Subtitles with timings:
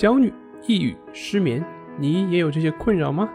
[0.00, 0.32] 焦虑、
[0.66, 1.62] 抑郁、失眠，
[1.98, 3.28] 你也有这些困扰吗？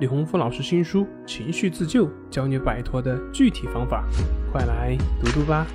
[0.00, 4.02] 李洪福老师新书《情绪自救》教你摆脱的具体方法，
[4.50, 5.66] 快来读读吧。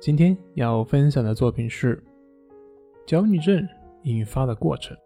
[0.00, 2.02] 今天要分享的作品是
[3.06, 3.68] 焦虑症
[4.04, 4.96] 引发的过程。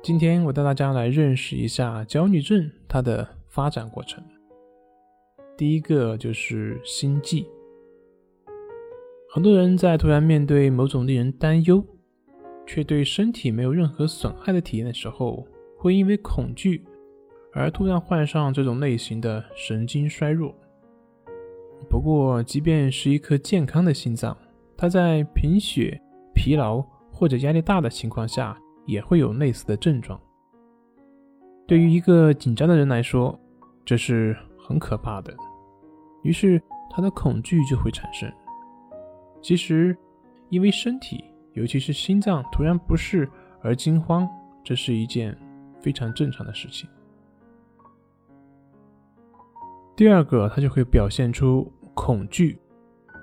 [0.00, 4.22] 今天我带大家来认识一下焦虑症它的发展过程。
[5.56, 7.44] 第一个就是心悸。
[9.30, 11.84] 很多人在突然面对某种令人担忧，
[12.66, 15.46] 却对身体没有任何损害的体验的时候，
[15.76, 16.82] 会因为恐惧
[17.52, 20.54] 而突然患上这种类型的神经衰弱。
[21.90, 24.34] 不过，即便是一颗健康的心脏，
[24.78, 26.00] 它在贫血、
[26.34, 26.80] 疲劳
[27.12, 30.18] 或者压力大的情况下，也会有类似的症状。
[31.66, 33.38] 对于一个紧张的人来说，
[33.84, 35.36] 这是很可怕的。
[36.22, 36.60] 于是
[36.90, 38.32] 他的恐惧就会产生。
[39.40, 39.96] 其实，
[40.50, 43.28] 因为身体，尤其是心脏突然不适
[43.62, 44.28] 而惊慌，
[44.64, 45.36] 这是一件
[45.80, 46.88] 非常正常的事情。
[49.96, 52.58] 第二个，他就会表现出恐惧，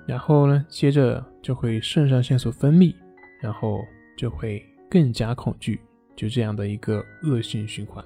[0.06, 2.94] 然后呢，接着就会肾上腺素分泌，
[3.40, 3.80] 然后
[4.16, 5.80] 就会更加恐惧，
[6.14, 8.04] 就这样的一个恶性循环。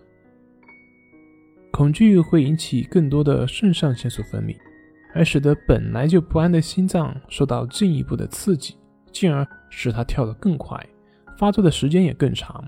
[1.72, 4.56] 恐惧会引起更多的肾上腺素分泌。
[5.12, 8.76] 而使得本来就不安的心脏受到进一步的刺激，
[9.12, 10.78] 进而使它跳得更快，
[11.36, 12.64] 发作的时间也更长。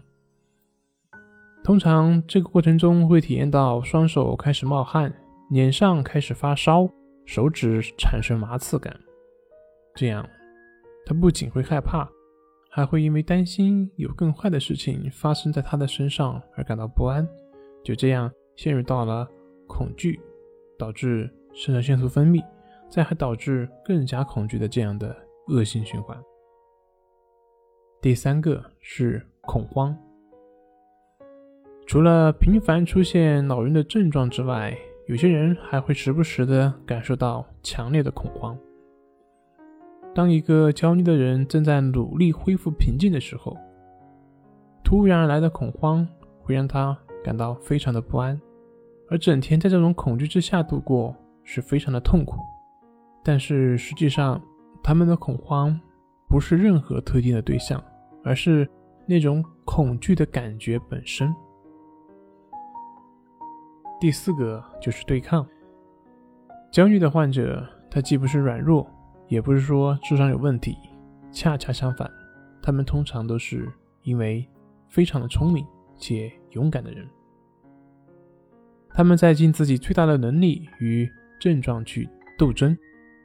[1.63, 5.15] 通常这个过程中会体验到双手开始冒汗，
[5.51, 6.89] 脸上开始发烧，
[7.25, 8.99] 手指产生麻刺感。
[9.95, 10.29] 这样，
[11.07, 12.09] 他不仅会害怕，
[12.71, 17.25] 还会因为担心有更坏的事情发生在他的身上而感到不安，
[17.85, 19.29] 就这样陷入到了
[19.69, 20.21] 恐惧，
[20.77, 21.33] 导致。
[21.53, 22.45] 肾上腺素分泌，
[22.89, 25.15] 再还导致更加恐惧的这样的
[25.49, 26.17] 恶性循环。
[28.01, 29.97] 第三个是恐慌，
[31.87, 38.59] 除了频繁出现恼人的症状之外，有些人还会时不时的感受到强烈的恐慌。
[40.15, 43.57] 当一个焦虑的人正在努力恢复平静的时候，
[44.85, 46.07] 突然而来的恐慌
[46.41, 48.41] 会让他感到非常的不安，
[49.09, 51.15] 而整天在这种恐惧之下度过。
[51.45, 52.37] 是非常的痛苦，
[53.23, 54.41] 但是实际上，
[54.83, 55.79] 他们的恐慌
[56.29, 57.83] 不是任何特定的对象，
[58.25, 58.69] 而是
[59.07, 61.35] 那种恐惧的感觉本身。
[64.01, 65.47] 第四个就是对抗。
[66.71, 68.89] 焦虑的患者，他既不是软弱，
[69.29, 70.77] 也不是说智商有问题，
[71.31, 72.11] 恰恰相反，
[72.63, 73.71] 他们通常都是
[74.03, 74.49] 因为
[74.89, 75.67] 非常的聪明
[75.97, 77.07] 且勇敢的人，
[78.91, 81.11] 他们在尽自己最大的能力与。
[81.43, 82.09] 症状去
[82.39, 82.79] 斗争，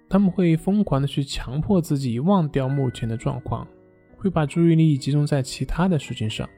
[0.10, 3.68] 他们会疯狂的去强迫自己忘掉目前的状况，
[4.18, 6.50] 会把注意力集中在其他的事情上，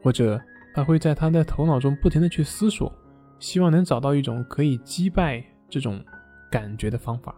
[0.00, 0.40] 或者
[0.72, 2.96] 他会在他的头脑中不停的去思索，
[3.40, 6.00] 希望能找到一种可以击败这种
[6.48, 7.34] 感觉的方法。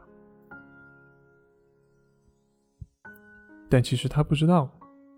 [3.70, 4.70] 但其实他不知道，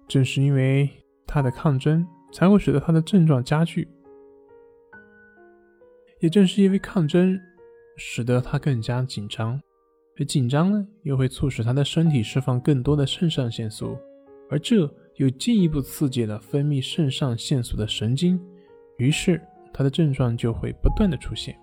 [0.06, 0.88] 正是因为
[1.26, 3.88] 他的抗争，才会使得他的症状加剧，
[6.20, 7.36] 也正是因为抗争。
[7.98, 9.60] 使得他更加紧张，
[10.18, 13.98] 而紧张呢，又会促使他的身体释放更多的肾上腺素，
[14.48, 18.40] 而这又进一步刺激了分泌肾上腺素的神经，
[18.98, 19.40] 于是
[19.74, 21.58] 他的症状就会不断的出现。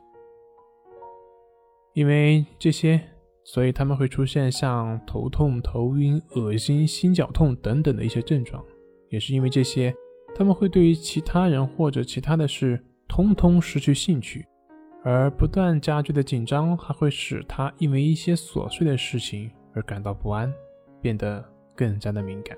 [1.94, 3.02] 因为这些，
[3.46, 8.62] 所以他们会出现像头痛、头晕、恶心、心绞痛等等的一些症状，
[9.10, 9.96] 也是因为这些，
[10.36, 14.46] 他们会对于其他人或者其他的事通通失去兴趣。
[15.08, 20.52] 而不断加剧的紧张还会使他因为一些琐碎的事情而感到不安，
[21.00, 21.46] 变得
[21.76, 22.58] 更加的敏感。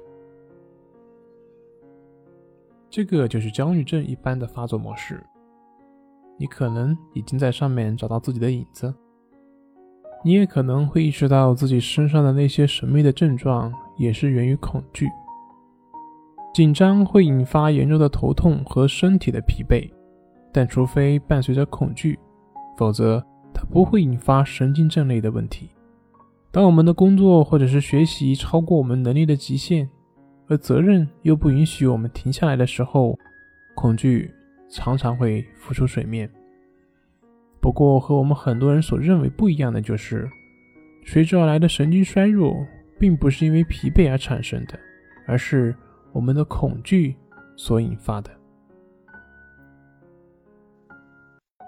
[2.90, 5.22] 这个就是焦虑症一般的发作模式。
[6.38, 8.96] 你可能已经在上面找到自己的影子，
[10.24, 15.10] 你也可能会意识到自己身上的那些神秘的症状也是源于恐惧。
[16.54, 19.92] 紧张会引发严重的头痛和身体的疲惫，
[20.54, 22.18] 但除非伴随着恐惧。
[22.78, 23.22] 否则，
[23.54, 25.70] 它不会引发神经症类的问题。
[26.52, 29.90] 当我们的工作或者是学习超过我们能力的极限，
[30.48, 33.18] 而责任又不允许我们停下来的时候，
[33.76, 34.32] 恐惧
[34.70, 36.30] 常常会浮出水面。
[37.60, 40.30] 不过，和我们很多人所认为不一样的就是，
[41.04, 42.56] 随之而来的神经衰弱，
[43.00, 44.80] 并不是因为疲惫而产生的，
[45.26, 45.76] 而是
[46.14, 47.16] 我们的恐惧
[47.56, 48.32] 所引发的。